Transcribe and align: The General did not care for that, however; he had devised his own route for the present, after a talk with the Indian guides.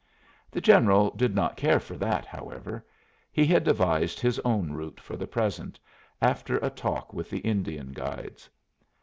The 0.49 0.61
General 0.61 1.11
did 1.11 1.35
not 1.35 1.55
care 1.55 1.79
for 1.79 1.95
that, 1.97 2.25
however; 2.25 2.83
he 3.31 3.45
had 3.45 3.63
devised 3.63 4.19
his 4.19 4.39
own 4.39 4.71
route 4.73 4.99
for 4.99 5.15
the 5.15 5.27
present, 5.27 5.79
after 6.19 6.57
a 6.57 6.71
talk 6.71 7.13
with 7.13 7.29
the 7.29 7.37
Indian 7.41 7.91
guides. 7.91 8.49